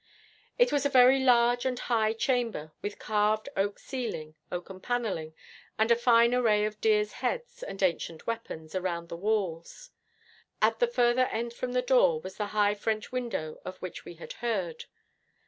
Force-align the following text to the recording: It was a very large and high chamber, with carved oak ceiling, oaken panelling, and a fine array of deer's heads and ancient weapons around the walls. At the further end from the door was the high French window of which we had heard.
It 0.57 0.71
was 0.71 0.83
a 0.83 0.89
very 0.89 1.19
large 1.23 1.63
and 1.63 1.77
high 1.77 2.13
chamber, 2.13 2.71
with 2.81 2.97
carved 2.97 3.49
oak 3.55 3.77
ceiling, 3.77 4.33
oaken 4.51 4.79
panelling, 4.79 5.35
and 5.77 5.91
a 5.91 5.95
fine 5.95 6.33
array 6.33 6.65
of 6.65 6.81
deer's 6.81 7.11
heads 7.11 7.61
and 7.61 7.83
ancient 7.83 8.25
weapons 8.25 8.73
around 8.73 9.09
the 9.09 9.15
walls. 9.17 9.91
At 10.59 10.79
the 10.79 10.87
further 10.87 11.27
end 11.27 11.53
from 11.53 11.73
the 11.73 11.83
door 11.83 12.19
was 12.19 12.37
the 12.37 12.47
high 12.47 12.73
French 12.73 13.11
window 13.11 13.61
of 13.63 13.77
which 13.77 14.03
we 14.03 14.15
had 14.15 14.33
heard. 14.41 14.85